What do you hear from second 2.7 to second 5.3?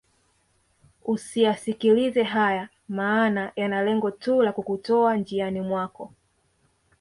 maana yana lengo tu la kukutoa